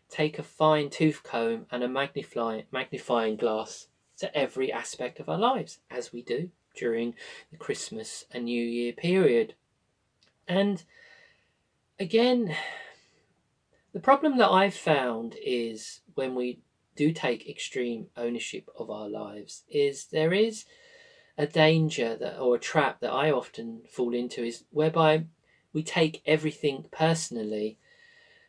[0.08, 5.38] take a fine tooth comb and a magnifying magnifying glass to every aspect of our
[5.38, 7.14] lives, as we do during
[7.50, 9.54] the Christmas and New Year period.
[10.46, 10.84] And
[12.02, 12.54] again,
[13.94, 16.58] the problem that I've found is when we
[16.96, 20.66] do take extreme ownership of our lives is there is
[21.38, 25.24] a danger that or a trap that I often fall into is whereby
[25.72, 27.78] we take everything personally.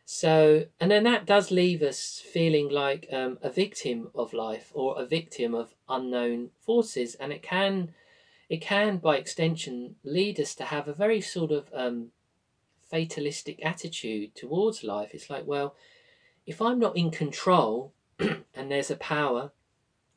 [0.04, 5.00] So, and then that does leave us feeling like um, a victim of life or
[5.00, 7.94] a victim of unknown forces, and it can,
[8.50, 12.10] it can by extension lead us to have a very sort of um,
[12.94, 15.10] fatalistic attitude towards life.
[15.14, 15.74] It's like, well,
[16.46, 19.50] if I'm not in control, and there's a power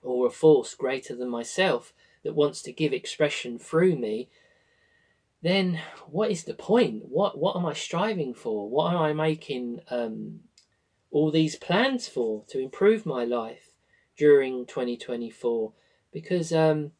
[0.03, 1.91] or a force greater than myself
[2.23, 4.29] that wants to give expression through me,
[5.41, 7.05] then what is the point?
[7.09, 8.69] What what am I striving for?
[8.69, 10.41] What am I making um,
[11.09, 13.71] all these plans for to improve my life
[14.15, 15.73] during 2024?
[16.13, 16.91] Because um,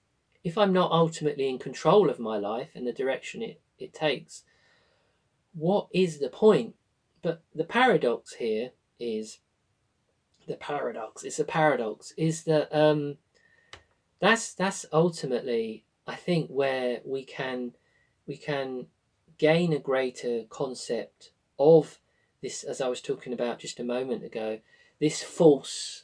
[0.43, 4.43] if I'm not ultimately in control of my life and the direction it, it takes,
[5.57, 6.75] what is the point?
[7.21, 9.39] But the paradox here is
[10.47, 11.23] the paradox.
[11.23, 12.13] It's a paradox.
[12.15, 13.17] Is that um,
[14.21, 17.73] that's that's ultimately I think where we can
[18.27, 18.87] we can
[19.37, 21.99] gain a greater concept of
[22.41, 24.59] this, as I was talking about just a moment ago,
[24.99, 26.03] this force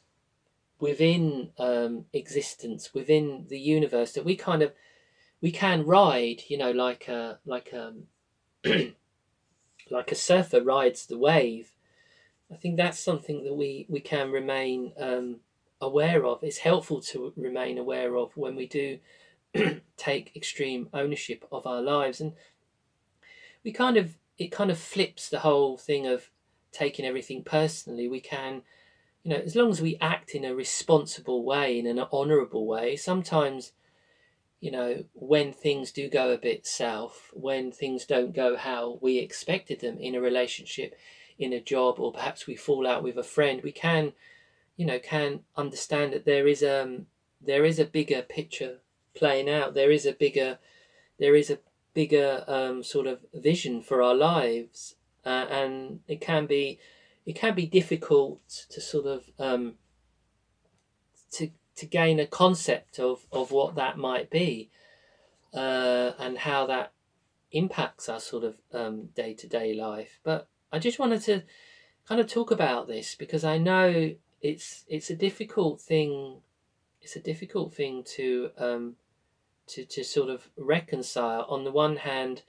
[0.79, 4.73] within um, existence, within the universe that we kind of
[5.41, 8.03] we can ride, you know, like a like um
[9.93, 11.71] like a surfer rides the wave,
[12.51, 15.37] I think that's something that we, we can remain um,
[15.79, 16.43] aware of.
[16.43, 18.99] It's helpful to remain aware of when we do
[19.97, 22.19] take extreme ownership of our lives.
[22.19, 22.33] And
[23.63, 26.29] we kind of, it kind of flips the whole thing of
[26.71, 28.07] taking everything personally.
[28.07, 28.63] We can,
[29.23, 32.95] you know, as long as we act in a responsible way, in an honourable way,
[32.95, 33.71] sometimes,
[34.63, 39.17] you know, when things do go a bit south, when things don't go how we
[39.17, 40.95] expected them in a relationship,
[41.37, 44.13] in a job or perhaps we fall out with a friend we can
[44.75, 47.07] you know can understand that there is um
[47.41, 48.79] there is a bigger picture
[49.13, 49.73] playing out.
[49.73, 50.59] There is a bigger
[51.19, 51.59] there is a
[51.93, 54.95] bigger um sort of vision for our lives.
[55.25, 56.79] Uh, and it can be
[57.25, 59.75] it can be difficult to sort of um
[61.31, 64.69] to to gain a concept of of what that might be
[65.53, 66.91] uh and how that
[67.51, 71.43] impacts our sort of um day-to-day life but I just wanted to
[72.07, 76.41] kind of talk about this because I know it's it's a difficult thing.
[77.01, 78.95] It's a difficult thing to um,
[79.67, 81.45] to to sort of reconcile.
[81.47, 82.41] On the one hand,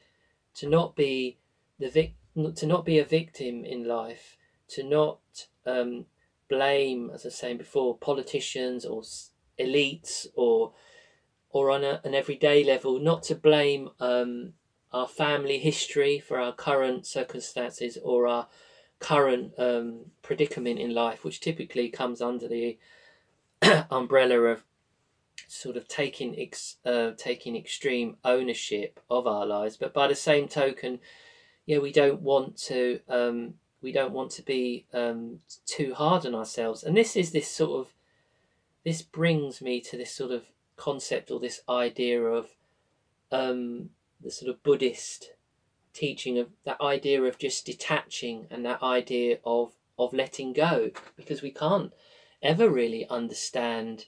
[0.57, 1.37] to not be
[1.79, 2.17] the vic-
[2.57, 5.19] to not be a victim in life, to not
[5.67, 6.07] um,
[6.55, 9.03] blame, as I was saying before, politicians or
[9.59, 10.73] elites or
[11.51, 14.55] or on a, an everyday level, not to blame um,
[14.93, 18.49] our family history, for our current circumstances, or our
[18.99, 22.77] current um, predicament in life, which typically comes under the
[23.91, 24.65] umbrella of
[25.47, 29.77] sort of taking ex, uh, taking extreme ownership of our lives.
[29.77, 30.99] But by the same token,
[31.67, 36.35] yeah, we don't want to um, we don't want to be um, too hard on
[36.35, 36.83] ourselves.
[36.83, 37.93] And this is this sort of
[38.83, 40.45] this brings me to this sort of
[40.77, 42.49] concept or this idea of
[43.31, 43.91] um,
[44.23, 45.33] the sort of Buddhist
[45.93, 51.41] teaching of that idea of just detaching and that idea of of letting go because
[51.41, 51.93] we can't
[52.43, 54.07] ever really understand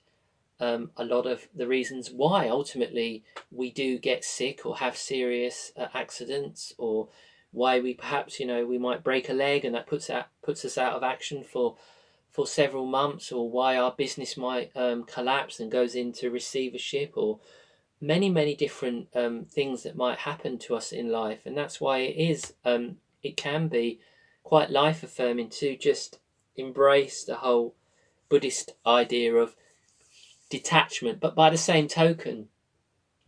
[0.58, 5.70] um, a lot of the reasons why ultimately we do get sick or have serious
[5.76, 7.08] uh, accidents or
[7.56, 10.62] why we perhaps you know we might break a leg and that puts out puts
[10.64, 11.74] us out of action for
[12.30, 17.40] for several months or why our business might um, collapse and goes into receivership or
[17.98, 21.46] many many different um, things that might happen to us in life.
[21.46, 24.00] And that's why it is um, it can be
[24.44, 26.18] quite life affirming to just
[26.56, 27.74] embrace the whole
[28.28, 29.56] buddhist idea of
[30.50, 31.20] detachment.
[31.20, 32.48] But by the same token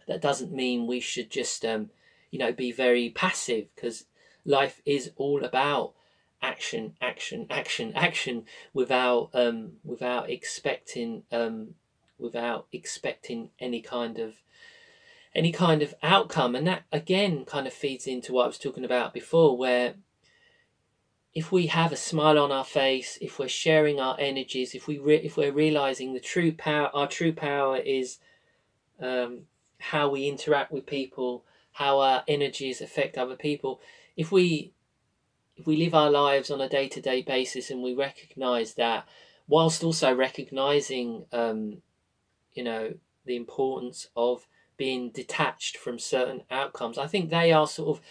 [0.06, 1.88] that doesn't mean we should just um,
[2.30, 4.04] you know be very passive because
[4.48, 5.92] life is all about
[6.40, 11.74] action action action action without um without expecting um
[12.18, 14.34] without expecting any kind of
[15.34, 16.54] any kind of outcome.
[16.54, 19.94] And that again kind of feeds into what I was talking about before, where
[21.34, 24.98] if we have a smile on our face, if we're sharing our energies, if we
[24.98, 28.18] re- if we're realizing the true power, our true power is
[29.00, 29.42] um,
[29.78, 33.80] how we interact with people, how our energies affect other people.
[34.18, 34.72] If we
[35.56, 39.08] if we live our lives on a day to day basis and we recognize that,
[39.46, 41.82] whilst also recognizing, um,
[42.52, 42.94] you know,
[43.24, 44.46] the importance of
[44.76, 46.98] being detached from certain outcomes.
[46.98, 48.04] I think they are sort of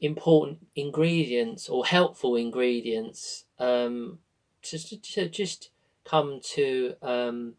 [0.00, 4.18] important ingredients or helpful ingredients um,
[4.62, 5.70] to, to just
[6.04, 7.54] come to um,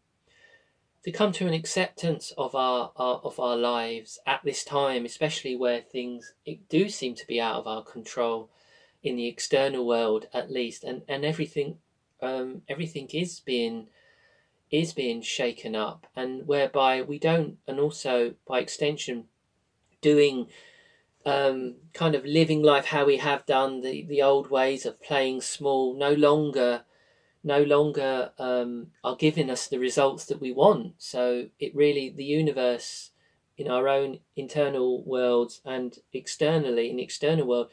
[1.04, 5.56] to come to an acceptance of our, our of our lives at this time, especially
[5.56, 6.34] where things
[6.68, 8.50] do seem to be out of our control
[9.02, 11.78] in the external world, at least, and and everything
[12.20, 13.88] um, everything is being
[14.70, 19.24] is being shaken up, and whereby we don't, and also by extension,
[20.00, 20.48] doing
[21.24, 25.40] um, kind of living life how we have done the the old ways of playing
[25.40, 26.82] small, no longer
[27.44, 30.94] no longer um, are giving us the results that we want.
[30.98, 33.10] So it really, the universe
[33.56, 37.70] in our own internal worlds and externally in the external world,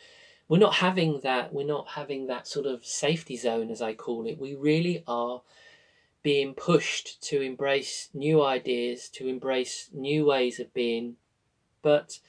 [0.48, 4.28] we're not having that, we're not having that sort of safety zone, as I call
[4.28, 4.40] it.
[4.40, 5.42] We really are
[6.22, 11.16] being pushed to embrace new ideas, to embrace new ways of being.
[11.82, 12.20] But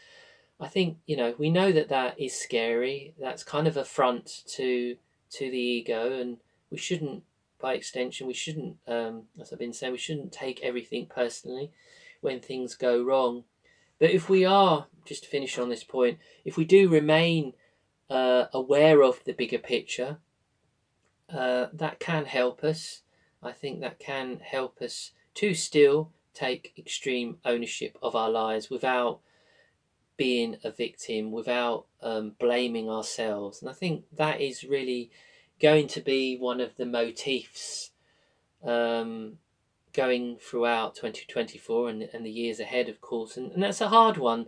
[0.61, 3.14] I think, you know, we know that that is scary.
[3.20, 4.97] That's kind of a front to
[5.28, 6.39] to the ego and
[6.77, 7.22] we shouldn't
[7.59, 11.72] by extension, we shouldn't, um, as I've been saying, we shouldn't take everything personally
[12.20, 13.45] when things go wrong.
[13.99, 17.55] But if we are, just to finish on this point, if we do remain
[18.11, 20.18] uh, aware of the bigger picture,
[21.33, 23.01] uh, that can help us.
[23.43, 29.20] I think that can help us to still take extreme ownership of our lives without
[30.18, 33.62] being a victim, without um, blaming ourselves.
[33.62, 35.11] And I think that is really
[35.61, 37.90] going to be one of the motifs
[38.64, 39.38] um,
[39.92, 43.36] going throughout 2024 and, and the years ahead, of course.
[43.36, 44.46] And, and that's a hard one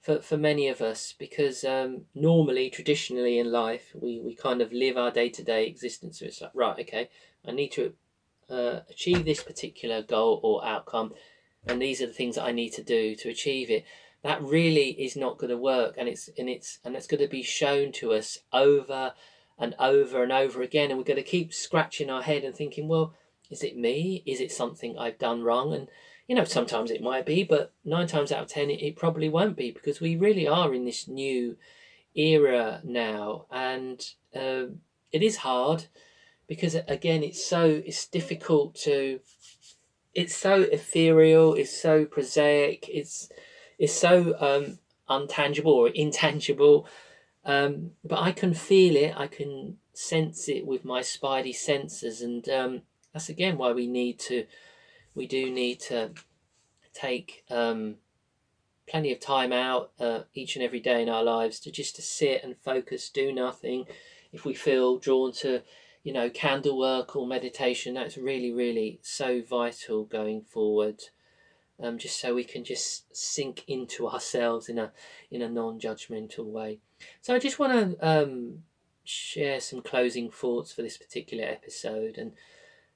[0.00, 4.72] for, for many of us because um, normally, traditionally in life, we, we kind of
[4.72, 6.20] live our day to day existence.
[6.20, 7.10] So it's like, right, okay,
[7.46, 7.92] I need to
[8.48, 11.12] uh, achieve this particular goal or outcome,
[11.66, 13.84] and these are the things that I need to do to achieve it.
[14.22, 17.28] That really is not going to work, and it's and it's and it's going to
[17.28, 19.12] be shown to us over
[19.58, 20.90] and over and over again.
[20.90, 23.14] And we're going to keep scratching our head and thinking, well,
[23.50, 24.22] is it me?
[24.26, 25.72] Is it something I've done wrong?
[25.72, 25.88] And,
[26.26, 29.28] you know, sometimes it might be, but nine times out of ten, it, it probably
[29.28, 31.56] won't be because we really are in this new
[32.14, 33.46] era now.
[33.50, 34.80] And um,
[35.10, 35.86] it is hard
[36.46, 39.20] because, again, it's so, it's difficult to,
[40.14, 43.30] it's so ethereal, it's so prosaic, it's,
[43.78, 44.78] it's so um,
[45.08, 46.86] untangible or intangible
[47.44, 52.48] um, but I can feel it, I can sense it with my spidey senses, and
[52.48, 52.82] um,
[53.12, 54.46] that's again why we need to,
[55.14, 56.10] we do need to
[56.92, 57.96] take um,
[58.88, 62.02] plenty of time out uh, each and every day in our lives to just to
[62.02, 63.86] sit and focus, do nothing.
[64.32, 65.62] If we feel drawn to,
[66.02, 71.02] you know, candle work or meditation, that's really, really so vital going forward.
[71.80, 74.92] Um, just so we can just sink into ourselves in a
[75.30, 76.80] in a non-judgmental way.
[77.20, 78.62] So I just want to um,
[79.04, 82.32] share some closing thoughts for this particular episode and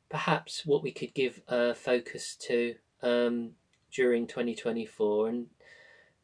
[0.08, 3.52] perhaps what we could give a focus to um,
[3.90, 5.28] during 2024.
[5.28, 5.46] And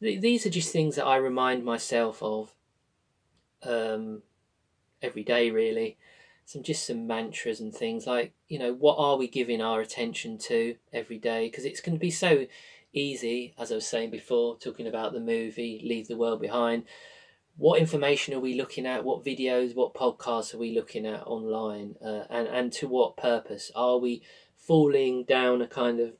[0.01, 2.55] th- these are just things that I remind myself of
[3.63, 4.23] um,
[5.01, 5.97] every day, really.
[6.45, 10.39] Some just some mantras and things like, you know, what are we giving our attention
[10.39, 11.47] to every day?
[11.49, 12.47] Because it's going to be so
[12.93, 16.85] easy, as I was saying before, talking about the movie Leave the World Behind
[17.59, 19.05] what information are we looking at?
[19.05, 21.97] What videos, what podcasts are we looking at online?
[22.03, 23.73] Uh, and, and to what purpose?
[23.75, 24.23] Are we
[24.57, 26.13] falling down a kind of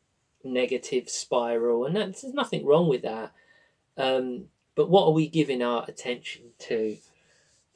[0.43, 1.87] negative spiral?
[1.87, 3.33] And there's nothing wrong with that.
[3.97, 6.97] Um, but what are we giving our attention to?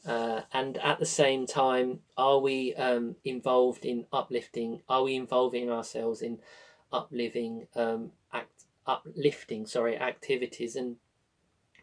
[0.04, 4.80] Uh, and at the same time, are we um, involved in uplifting?
[4.88, 6.40] Are we involving ourselves in
[6.92, 10.96] uplifting, um, act, uplifting, sorry, activities, and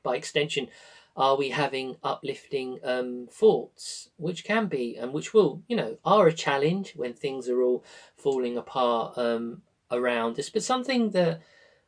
[0.04, 0.68] by extension,
[1.16, 6.28] are we having uplifting um, thoughts, which can be and which will, you know, are
[6.28, 7.84] a challenge when things are all
[8.16, 11.41] falling apart um, around us, but something that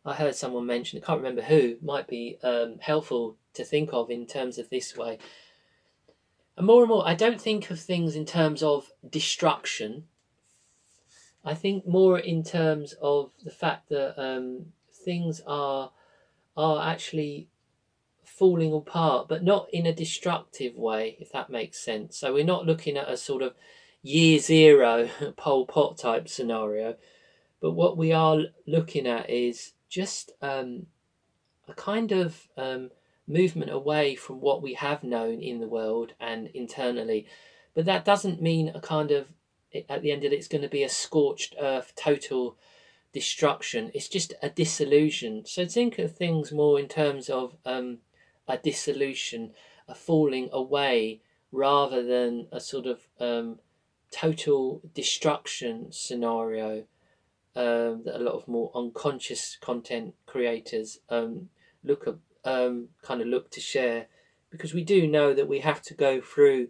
[0.03, 4.09] I heard someone mention, I can't remember who, might be um, helpful to think of
[4.09, 5.19] in terms of this way.
[6.57, 10.05] And more and more, I don't think of things in terms of destruction.
[11.45, 15.91] I think more in terms of the fact that um, things are
[16.57, 17.47] are actually
[18.41, 22.17] falling apart, but not in a destructive way, if that makes sense.
[22.17, 23.53] So we're not looking at a sort of
[24.01, 26.95] year zero Pol Pot type scenario,
[27.61, 30.87] but what we are looking at is just um,
[31.67, 32.89] a kind of um,
[33.27, 37.27] movement away from what we have known in the world and internally.
[37.75, 39.27] But that doesn't mean a kind of,
[39.87, 42.57] at the end of it, it's going to be a scorched earth, total
[43.13, 43.91] destruction.
[43.93, 45.43] It's just a disillusion.
[45.45, 47.99] So think of things more in terms of um,
[48.47, 49.53] a dissolution,
[49.87, 51.21] a falling away,
[51.51, 53.59] rather than a sort of um,
[54.11, 56.85] total destruction scenario
[57.55, 61.49] um, that a lot of more unconscious content creators um,
[61.83, 62.15] look at,
[62.49, 64.07] um, kind of look to share,
[64.49, 66.69] because we do know that we have to go through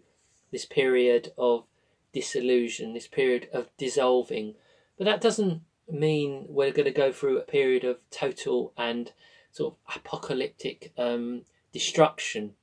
[0.50, 1.64] this period of
[2.12, 4.54] disillusion, this period of dissolving,
[4.98, 9.12] but that doesn't mean we're going to go through a period of total and
[9.50, 11.42] sort of apocalyptic um,
[11.72, 12.54] destruction.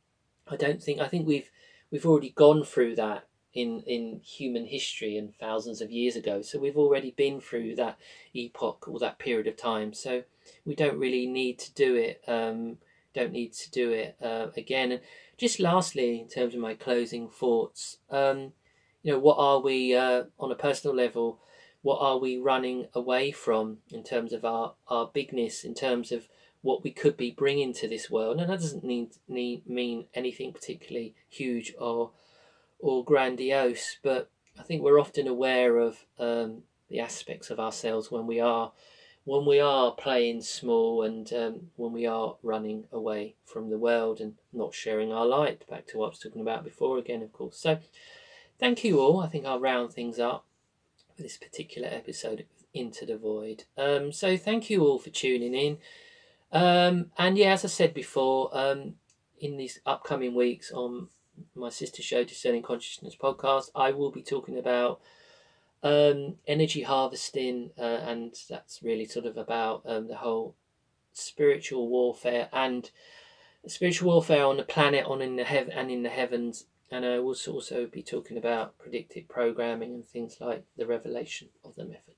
[0.47, 0.99] I don't think.
[0.99, 1.49] I think we've
[1.91, 6.41] we've already gone through that in in human history and thousands of years ago.
[6.41, 7.97] So we've already been through that
[8.33, 9.93] epoch or that period of time.
[9.93, 10.23] So
[10.65, 12.21] we don't really need to do it.
[12.27, 12.77] Um,
[13.13, 14.91] don't need to do it uh, again.
[14.91, 15.01] And
[15.37, 18.53] just lastly, in terms of my closing thoughts, um,
[19.01, 21.39] you know, what are we uh, on a personal level?
[21.81, 25.63] What are we running away from in terms of our our bigness?
[25.63, 26.27] In terms of
[26.61, 30.51] what we could be bringing to this world, and that doesn't need, need mean anything
[30.53, 32.11] particularly huge or
[32.79, 38.25] or grandiose, but I think we're often aware of um, the aspects of ourselves when
[38.25, 38.71] we are
[39.25, 44.19] when we are playing small and um, when we are running away from the world
[44.19, 45.67] and not sharing our light.
[45.69, 47.57] Back to what I was talking about before again, of course.
[47.57, 47.79] So,
[48.57, 49.21] thank you all.
[49.21, 50.45] I think I'll round things up
[51.15, 53.65] for this particular episode Into the Void.
[53.77, 55.77] Um, so, thank you all for tuning in.
[56.51, 58.95] Um, and yeah, as I said before, um,
[59.39, 61.09] in these upcoming weeks on
[61.55, 64.99] my sister show, Discerning Consciousness podcast, I will be talking about
[65.83, 70.55] um, energy harvesting, uh, and that's really sort of about um, the whole
[71.13, 72.89] spiritual warfare and
[73.67, 76.65] spiritual warfare on the planet, on in the heaven and in the heavens.
[76.91, 81.75] And I will also be talking about predictive programming and things like the revelation of
[81.75, 82.15] the method.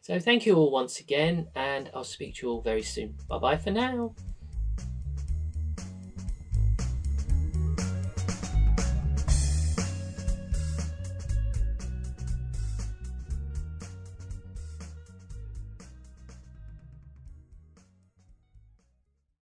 [0.00, 3.16] So thank you all once again, and I'll speak to you all very soon.
[3.28, 4.14] Bye bye for now.